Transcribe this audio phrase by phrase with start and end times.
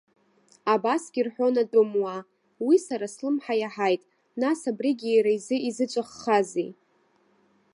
[0.73, 2.19] Абасгьы рҳәон атәымуаа,
[2.67, 4.01] уи сара слымҳа иаҳаит,
[4.41, 6.69] нас абригьы иара изы изыҵәаххазеи!